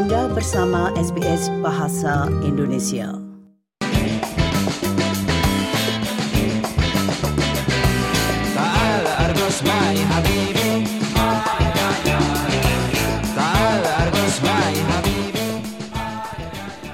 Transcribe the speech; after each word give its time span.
Anda 0.00 0.32
bersama 0.32 0.88
SBS 0.96 1.52
Bahasa 1.60 2.24
Indonesia. 2.40 3.12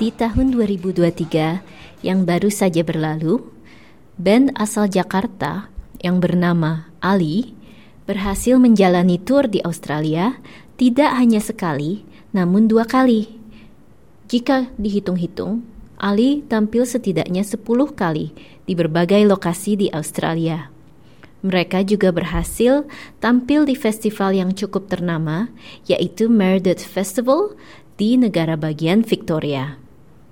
Di 0.02 0.10
tahun 0.10 0.50
2023 0.58 2.02
yang 2.02 2.26
baru 2.26 2.50
saja 2.50 2.82
berlalu, 2.82 3.38
band 4.18 4.50
asal 4.58 4.90
Jakarta 4.90 5.70
yang 6.02 6.18
bernama 6.18 6.90
Ali 6.98 7.54
berhasil 8.10 8.58
menjalani 8.58 9.22
tur 9.22 9.46
di 9.46 9.62
Australia 9.62 10.42
tidak 10.74 11.14
hanya 11.14 11.38
sekali, 11.38 12.15
namun 12.36 12.68
dua 12.68 12.84
kali. 12.84 13.32
Jika 14.28 14.68
dihitung-hitung, 14.76 15.64
Ali 15.96 16.44
tampil 16.44 16.84
setidaknya 16.84 17.40
10 17.40 17.64
kali 17.96 18.36
di 18.68 18.76
berbagai 18.76 19.24
lokasi 19.24 19.80
di 19.80 19.88
Australia. 19.88 20.68
Mereka 21.40 21.88
juga 21.88 22.12
berhasil 22.12 22.84
tampil 23.16 23.64
di 23.64 23.72
festival 23.72 24.36
yang 24.36 24.52
cukup 24.52 24.92
ternama, 24.92 25.48
yaitu 25.88 26.28
Meredith 26.28 26.84
Festival 26.84 27.56
di 27.96 28.20
negara 28.20 28.60
bagian 28.60 29.00
Victoria. 29.00 29.80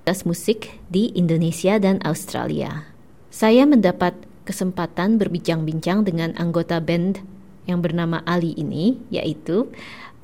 Tas 0.05 0.21
musik 0.21 0.77
di 0.93 1.09
Indonesia 1.17 1.81
dan 1.81 1.97
Australia. 2.05 2.85
Saya 3.33 3.65
mendapat 3.65 4.13
kesempatan 4.45 5.17
berbincang-bincang 5.17 6.05
dengan 6.05 6.37
anggota 6.37 6.77
band 6.77 7.25
yang 7.65 7.81
bernama 7.81 8.21
Ali 8.29 8.53
ini, 8.53 9.01
yaitu 9.09 9.73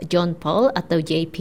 John 0.05 0.33
Paul 0.33 0.73
atau 0.73 1.01
JP, 1.01 1.37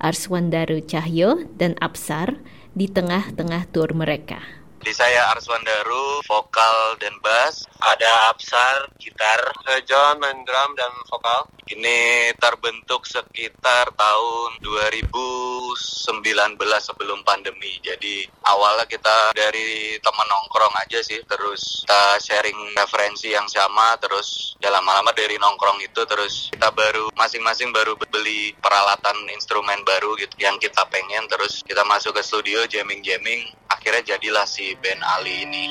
Arswandaru 0.00 0.84
Cahyo, 0.84 1.48
dan 1.56 1.76
Apsar 1.80 2.40
di 2.76 2.86
tengah-tengah 2.86 3.68
tur 3.72 3.92
mereka. 3.96 4.59
Jadi 4.80 4.96
saya 4.96 5.28
Arswan 5.36 5.60
Daru, 5.60 6.24
vokal 6.24 6.96
dan 6.96 7.12
bass. 7.20 7.68
Ada 7.84 8.32
Absar, 8.32 8.88
gitar. 8.96 9.52
John 9.84 10.16
main 10.16 10.40
drum 10.48 10.72
dan 10.72 10.88
vokal. 11.04 11.52
Ini 11.68 12.32
terbentuk 12.40 13.04
sekitar 13.04 13.92
tahun 13.92 14.50
2019 14.64 16.56
sebelum 16.80 17.20
pandemi. 17.28 17.76
Jadi 17.84 18.24
awalnya 18.48 18.88
kita 18.88 19.36
dari 19.36 20.00
teman 20.00 20.24
nongkrong 20.32 20.72
aja 20.80 21.04
sih. 21.04 21.20
Terus 21.28 21.84
kita 21.84 22.16
sharing 22.16 22.72
referensi 22.72 23.36
yang 23.36 23.52
sama. 23.52 24.00
Terus 24.00 24.56
ya 24.64 24.72
lama-lama 24.72 25.12
dari 25.12 25.36
nongkrong 25.36 25.84
itu 25.84 26.08
terus 26.08 26.48
kita 26.56 26.72
baru 26.72 27.12
masing-masing 27.20 27.68
baru 27.68 28.00
beli 28.00 28.56
peralatan 28.56 29.28
instrumen 29.28 29.84
baru 29.84 30.16
gitu 30.16 30.40
yang 30.40 30.56
kita 30.56 30.88
pengen. 30.88 31.28
Terus 31.28 31.60
kita 31.68 31.84
masuk 31.84 32.16
ke 32.16 32.24
studio 32.24 32.64
jamming-jamming. 32.64 33.60
Akhirnya 33.80 34.04
jadilah 34.12 34.44
si 34.44 34.76
band 34.76 35.00
Ali 35.00 35.48
ini. 35.48 35.66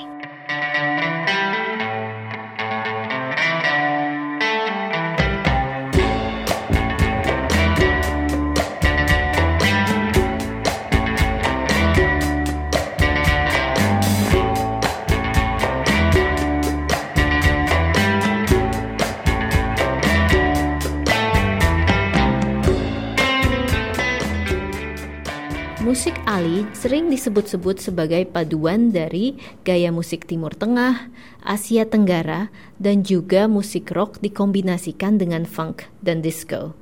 Musik 25.90 26.22
Ali 26.30 26.70
sering 26.78 27.10
disebut-sebut 27.10 27.82
sebagai 27.82 28.22
paduan 28.30 28.94
dari 28.94 29.42
gaya 29.66 29.90
musik 29.90 30.30
Timur 30.30 30.54
Tengah, 30.54 31.10
Asia 31.42 31.82
Tenggara, 31.82 32.54
dan 32.78 33.02
juga 33.02 33.50
musik 33.50 33.90
rock 33.90 34.22
dikombinasikan 34.22 35.18
dengan 35.18 35.50
funk 35.50 35.90
dan 36.06 36.22
disco. 36.22 36.78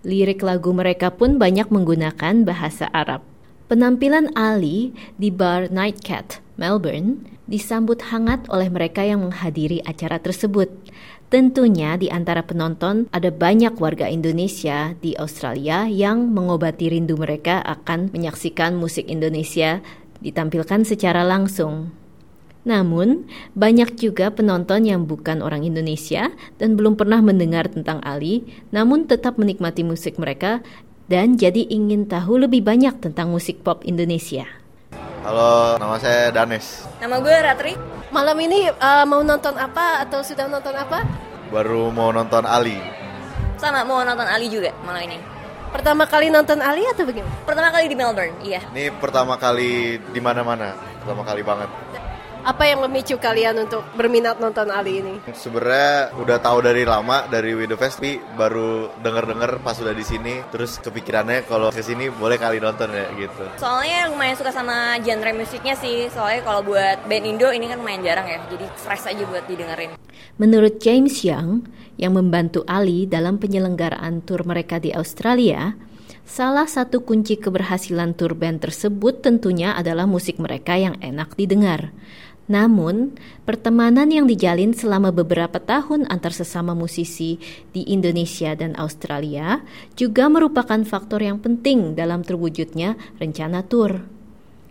Lirik 0.00 0.40
lagu 0.40 0.72
mereka 0.72 1.12
pun 1.12 1.36
banyak 1.36 1.68
menggunakan 1.68 2.40
bahasa 2.40 2.88
Arab. 2.88 3.20
Penampilan 3.68 4.32
Ali 4.32 4.96
di 5.20 5.28
bar 5.28 5.68
Nightcat, 5.68 6.40
Melbourne, 6.56 7.28
disambut 7.50 7.98
hangat 8.14 8.46
oleh 8.46 8.70
mereka 8.70 9.02
yang 9.02 9.26
menghadiri 9.26 9.82
acara 9.82 10.22
tersebut. 10.22 10.70
Tentunya 11.30 11.98
di 11.98 12.06
antara 12.10 12.46
penonton 12.46 13.10
ada 13.10 13.30
banyak 13.30 13.74
warga 13.78 14.06
Indonesia 14.06 14.94
di 14.98 15.18
Australia 15.18 15.86
yang 15.90 16.30
mengobati 16.30 16.90
rindu 16.90 17.18
mereka 17.18 17.62
akan 17.66 18.14
menyaksikan 18.14 18.78
musik 18.78 19.10
Indonesia 19.10 19.82
ditampilkan 20.22 20.86
secara 20.86 21.26
langsung. 21.26 21.90
Namun, 22.60 23.24
banyak 23.56 23.96
juga 23.96 24.28
penonton 24.28 24.84
yang 24.84 25.08
bukan 25.08 25.40
orang 25.40 25.64
Indonesia 25.64 26.28
dan 26.60 26.76
belum 26.76 26.92
pernah 26.98 27.24
mendengar 27.24 27.72
tentang 27.72 28.04
Ali, 28.04 28.44
namun 28.68 29.08
tetap 29.08 29.40
menikmati 29.40 29.80
musik 29.80 30.20
mereka 30.20 30.60
dan 31.08 31.40
jadi 31.40 31.64
ingin 31.72 32.04
tahu 32.04 32.44
lebih 32.44 32.60
banyak 32.60 33.00
tentang 33.00 33.32
musik 33.32 33.64
pop 33.64 33.80
Indonesia. 33.88 34.59
Halo, 35.20 35.76
nama 35.76 36.00
saya 36.00 36.32
Danes. 36.32 36.88
Nama 36.96 37.20
gue 37.20 37.36
Ratri. 37.44 37.76
Malam 38.08 38.40
ini 38.40 38.72
uh, 38.72 39.04
mau 39.04 39.20
nonton 39.20 39.52
apa 39.52 40.00
atau 40.00 40.24
sudah 40.24 40.48
nonton 40.48 40.72
apa? 40.72 41.04
Baru 41.52 41.92
mau 41.92 42.08
nonton 42.08 42.48
Ali. 42.48 42.80
Sama 43.60 43.84
mau 43.84 44.00
nonton 44.00 44.24
Ali 44.24 44.48
juga 44.48 44.72
malam 44.80 45.04
ini. 45.04 45.20
Pertama 45.76 46.08
kali 46.08 46.32
nonton 46.32 46.64
Ali 46.64 46.88
atau 46.88 47.04
bagaimana? 47.04 47.36
Pertama 47.44 47.68
kali 47.68 47.84
di 47.92 47.96
Melbourne, 48.00 48.36
iya. 48.40 48.64
Ini 48.72 48.96
pertama 48.96 49.36
kali 49.36 50.00
di 50.00 50.20
mana-mana. 50.24 50.72
Pertama 51.04 51.20
kali 51.20 51.44
banget. 51.44 51.68
Apa 52.40 52.64
yang 52.64 52.80
memicu 52.88 53.20
kalian 53.20 53.68
untuk 53.68 53.84
berminat 53.92 54.40
nonton 54.40 54.72
Ali 54.72 55.04
ini? 55.04 55.20
Sebenarnya 55.28 56.16
udah 56.16 56.40
tahu 56.40 56.64
dari 56.64 56.88
lama 56.88 57.28
dari 57.28 57.52
The 57.52 57.76
Fest, 57.76 58.00
tapi 58.00 58.16
baru 58.16 58.88
denger-denger 59.04 59.60
pas 59.60 59.76
udah 59.76 59.92
di 59.92 60.00
sini. 60.00 60.40
Terus 60.48 60.80
kepikirannya 60.80 61.44
kalau 61.44 61.68
ke 61.68 61.84
sini 61.84 62.08
boleh 62.08 62.40
kali 62.40 62.56
nonton 62.56 62.96
ya 62.96 63.12
gitu. 63.20 63.44
Soalnya 63.60 64.08
lumayan 64.08 64.40
suka 64.40 64.56
sama 64.56 64.96
genre 65.04 65.36
musiknya 65.36 65.76
sih. 65.76 66.08
Soalnya 66.08 66.40
kalau 66.40 66.64
buat 66.64 67.04
band 67.04 67.24
Indo 67.28 67.52
ini 67.52 67.68
kan 67.68 67.76
lumayan 67.76 68.00
jarang 68.00 68.24
ya. 68.24 68.40
Jadi 68.48 68.64
fresh 68.72 69.04
aja 69.12 69.22
buat 69.28 69.44
didengerin. 69.44 70.00
Menurut 70.40 70.80
James 70.80 71.20
Young, 71.20 71.68
yang 72.00 72.16
membantu 72.16 72.64
Ali 72.64 73.04
dalam 73.04 73.36
penyelenggaraan 73.36 74.24
tur 74.24 74.48
mereka 74.48 74.80
di 74.80 74.88
Australia, 74.96 75.76
salah 76.24 76.64
satu 76.64 77.04
kunci 77.04 77.36
keberhasilan 77.36 78.16
tur 78.16 78.32
band 78.32 78.64
tersebut 78.64 79.20
tentunya 79.20 79.76
adalah 79.76 80.08
musik 80.08 80.40
mereka 80.40 80.80
yang 80.80 80.96
enak 81.04 81.36
didengar. 81.36 81.92
Namun, 82.50 83.14
pertemanan 83.46 84.10
yang 84.10 84.26
dijalin 84.26 84.74
selama 84.74 85.14
beberapa 85.14 85.62
tahun 85.62 86.10
antar 86.10 86.34
sesama 86.34 86.74
musisi 86.74 87.38
di 87.70 87.86
Indonesia 87.86 88.58
dan 88.58 88.74
Australia 88.74 89.62
juga 89.94 90.26
merupakan 90.26 90.82
faktor 90.82 91.22
yang 91.22 91.38
penting 91.38 91.94
dalam 91.94 92.26
terwujudnya 92.26 92.98
rencana 93.22 93.62
tur. 93.62 94.19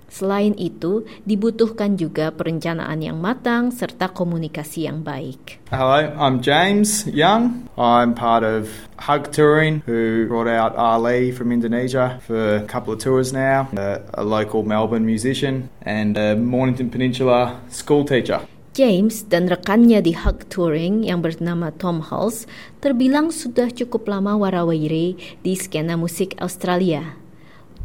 Selain 0.09 0.58
itu, 0.58 1.06
dibutuhkan 1.24 1.94
juga 1.94 2.34
perencanaan 2.34 2.97
yang 3.00 3.22
matang 3.22 3.70
serta 3.70 4.09
komunikasi 4.09 4.90
yang 4.90 5.06
baik. 5.06 5.62
Hello, 5.70 6.02
I'm 6.18 6.42
James 6.42 7.06
Young. 7.06 7.70
I'm 7.78 8.18
part 8.18 8.42
of 8.42 8.90
Hug 8.97 9.30
Touring, 9.30 9.86
who 9.86 10.25
brought 10.25 10.50
out 10.50 10.74
Ali 10.75 11.30
from 11.30 11.53
Indonesia 11.53 12.18
for 12.25 12.58
a 12.58 12.66
couple 12.66 12.92
of 12.92 13.00
tours 13.00 13.30
now, 13.31 13.70
a, 13.78 14.02
a 14.18 14.25
local 14.25 14.66
Melbourne 14.66 15.06
musician, 15.06 15.70
and 15.86 16.18
a 16.18 16.34
Mornington 16.36 16.90
Peninsula 16.90 17.62
school 17.70 18.03
teacher. 18.03 18.41
James 18.74 19.28
dan 19.28 19.50
rekannya 19.50 20.00
di 20.00 20.16
Hug 20.16 20.46
Touring 20.47 21.03
yang 21.03 21.20
bernama 21.20 21.74
Tom 21.74 22.00
Hulse 22.00 22.47
terbilang 22.80 23.28
sudah 23.34 23.68
cukup 23.74 24.08
lama 24.08 24.40
warawiri 24.40 25.20
di 25.44 25.53
skena 25.58 26.00
musik 26.00 26.38
Australia. 26.40 27.28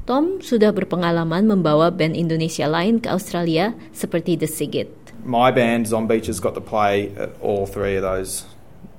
Tom 0.04 0.36
sudah 0.44 0.68
berpengalaman 0.68 1.48
membawa 1.48 1.88
band 1.88 2.12
Indonesia 2.12 2.68
lain 2.68 3.00
ke 3.00 3.08
Australia 3.08 3.72
seperti 3.96 4.36
The 4.36 4.44
Sigit. 4.44 4.92
My 5.24 5.48
band, 5.48 5.88
Zom 5.88 6.04
Beaches, 6.04 6.44
got 6.44 6.52
to 6.52 6.60
play 6.60 7.08
at 7.16 7.32
all 7.40 7.64
three 7.64 7.96
of 7.96 8.04
those 8.04 8.44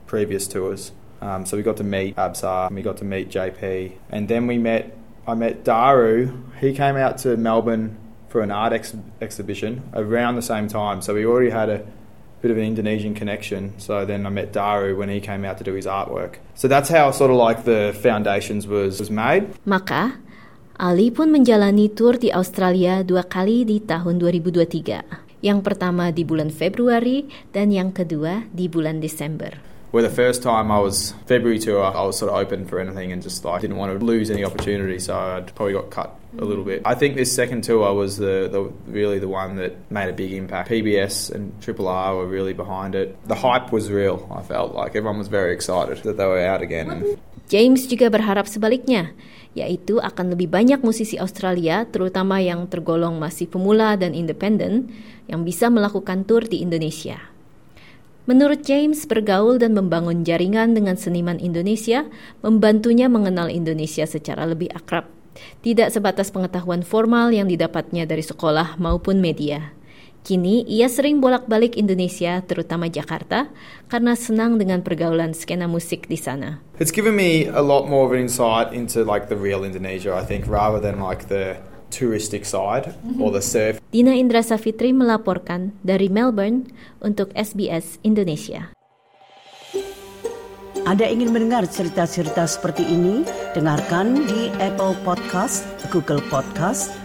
previous 0.10 0.50
tours. 0.50 0.90
Um, 1.22 1.46
so 1.46 1.58
we 1.58 1.62
got 1.62 1.78
to 1.78 1.86
meet 1.86 2.18
Absar, 2.18 2.68
and 2.68 2.76
we 2.76 2.82
got 2.82 2.98
to 2.98 3.06
meet 3.06 3.30
JP, 3.30 3.94
and 4.10 4.26
then 4.26 4.50
we 4.50 4.58
met. 4.58 4.98
I 5.28 5.34
met 5.34 5.64
Daru. 5.66 6.30
He 6.62 6.74
came 6.74 6.98
out 6.98 7.18
to 7.26 7.38
Melbourne 7.38 7.98
for 8.30 8.42
an 8.42 8.50
art 8.50 8.74
ex- 8.74 8.94
exhibition 9.22 9.82
around 9.94 10.36
the 10.36 10.46
same 10.46 10.68
time. 10.68 11.02
So 11.02 11.14
we 11.14 11.26
already 11.26 11.50
had 11.50 11.70
a 11.70 11.86
bit 12.42 12.52
of 12.52 12.58
an 12.58 12.64
Indonesian 12.64 13.16
connection. 13.16 13.74
So 13.80 14.06
then 14.06 14.26
I 14.26 14.30
met 14.30 14.54
Daru 14.54 14.96
when 14.96 15.10
he 15.10 15.20
came 15.20 15.46
out 15.46 15.58
to 15.58 15.64
do 15.64 15.74
his 15.74 15.88
artwork. 15.88 16.36
So 16.54 16.68
that's 16.68 16.90
how 16.90 17.10
sort 17.10 17.32
of 17.32 17.38
like 17.38 17.66
the 17.66 17.98
foundations 18.02 18.68
was 18.68 19.00
was 19.00 19.10
made. 19.10 19.50
Maka, 19.66 20.14
Ali 20.76 21.08
pun 21.08 21.32
menjalani 21.32 21.88
tur 21.88 22.20
di 22.20 22.36
Australia 22.36 23.00
dua 23.00 23.24
kali 23.24 23.64
di 23.64 23.80
tahun 23.80 24.20
2023. 24.20 25.40
Yang 25.40 25.60
pertama 25.64 26.12
di 26.12 26.28
bulan 26.28 26.52
Februari 26.52 27.32
dan 27.56 27.72
yang 27.72 27.96
kedua 27.96 28.44
di 28.52 28.68
bulan 28.68 29.00
Desember. 29.00 29.56
Where 29.96 30.04
the 30.04 30.12
first 30.12 30.44
time 30.44 30.76
I 30.76 30.84
was 30.84 31.16
February 31.32 31.64
tour, 31.64 31.80
I 31.80 32.04
was 32.04 32.20
sort 32.20 32.28
of 32.28 32.36
open 32.36 32.68
for 32.68 32.84
anything 32.84 33.16
and 33.16 33.24
just 33.24 33.48
like 33.48 33.64
didn't 33.64 33.80
want 33.80 33.96
to 33.96 34.04
lose 34.04 34.28
any 34.28 34.44
opportunity, 34.44 35.00
so 35.00 35.16
I 35.16 35.48
probably 35.56 35.80
got 35.80 35.96
cut 35.96 36.12
a 36.36 36.44
little 36.44 36.68
bit. 36.68 36.84
I 36.84 36.92
think 36.92 37.16
this 37.16 37.32
second 37.32 37.64
tour 37.64 37.88
was 37.96 38.20
the, 38.20 38.52
the 38.52 38.68
really 38.92 39.24
the 39.24 39.32
one 39.32 39.56
that 39.56 39.80
made 39.88 40.12
a 40.12 40.18
big 40.18 40.36
impact. 40.36 40.68
PBS 40.68 41.32
and 41.32 41.56
Triple 41.64 41.88
R 41.88 42.20
were 42.20 42.28
really 42.28 42.52
behind 42.52 43.00
it. 43.00 43.16
The 43.24 43.40
hype 43.40 43.72
was 43.72 43.88
real. 43.88 44.28
I 44.28 44.44
felt 44.44 44.76
like 44.76 45.00
everyone 45.00 45.24
was 45.24 45.32
very 45.32 45.56
excited 45.56 46.04
that 46.04 46.20
they 46.20 46.28
were 46.28 46.44
out 46.44 46.60
again. 46.60 47.16
James 47.46 47.86
juga 47.86 48.10
berharap 48.10 48.50
sebaliknya, 48.50 49.14
yaitu 49.54 50.02
akan 50.02 50.34
lebih 50.34 50.50
banyak 50.50 50.82
musisi 50.82 51.22
Australia, 51.22 51.86
terutama 51.86 52.42
yang 52.42 52.66
tergolong 52.66 53.22
masih 53.22 53.46
pemula 53.46 53.94
dan 53.94 54.18
independen, 54.18 54.90
yang 55.30 55.46
bisa 55.46 55.70
melakukan 55.70 56.26
tur 56.26 56.42
di 56.42 56.66
Indonesia. 56.66 57.22
Menurut 58.26 58.66
James, 58.66 59.06
bergaul 59.06 59.62
dan 59.62 59.78
membangun 59.78 60.26
jaringan 60.26 60.74
dengan 60.74 60.98
seniman 60.98 61.38
Indonesia 61.38 62.10
membantunya 62.42 63.06
mengenal 63.06 63.54
Indonesia 63.54 64.10
secara 64.10 64.50
lebih 64.50 64.74
akrab, 64.74 65.06
tidak 65.62 65.94
sebatas 65.94 66.34
pengetahuan 66.34 66.82
formal 66.82 67.30
yang 67.30 67.46
didapatnya 67.46 68.10
dari 68.10 68.26
sekolah 68.26 68.82
maupun 68.82 69.22
media. 69.22 69.75
Kini 70.26 70.66
ia 70.66 70.90
sering 70.90 71.22
bolak-balik 71.22 71.78
Indonesia, 71.78 72.42
terutama 72.42 72.90
Jakarta, 72.90 73.46
karena 73.86 74.18
senang 74.18 74.58
dengan 74.58 74.82
pergaulan 74.82 75.38
skena 75.38 75.70
musik 75.70 76.10
di 76.10 76.18
sana. 76.18 76.66
It's 76.82 76.90
given 76.90 77.14
me 77.14 77.46
a 77.46 77.62
lot 77.62 77.86
more 77.86 78.10
of 78.10 78.12
an 78.18 78.26
insight 78.26 78.74
into 78.74 79.06
like 79.06 79.30
the 79.30 79.38
real 79.38 79.62
Indonesia, 79.62 80.18
I 80.18 80.26
think, 80.26 80.50
rather 80.50 80.82
than 80.82 80.98
like 80.98 81.30
the 81.30 81.62
touristic 81.94 82.42
side 82.42 82.98
or 83.22 83.30
the 83.30 83.46
surf. 83.46 83.78
Dina 83.94 84.18
Indra 84.18 84.42
Safitri 84.42 84.98
melaporkan 84.98 85.78
dari 85.86 86.10
Melbourne 86.10 86.74
untuk 87.06 87.30
SBS 87.38 88.02
Indonesia. 88.02 88.74
Anda 90.90 91.06
ingin 91.06 91.38
mendengar 91.38 91.70
cerita-cerita 91.70 92.50
seperti 92.50 92.82
ini? 92.82 93.22
Dengarkan 93.54 94.26
di 94.26 94.50
Apple 94.58 94.98
Podcast, 95.06 95.70
Google 95.94 96.26
Podcast, 96.34 97.05